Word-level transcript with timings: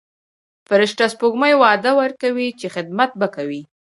فرشته 0.67 1.03
سپوږمۍ 1.13 1.53
وعده 1.61 1.91
ورکوي 2.01 2.47
چې 2.59 2.67
خدمت 2.75 3.09
به 3.19 3.27
کوي. 3.35 3.61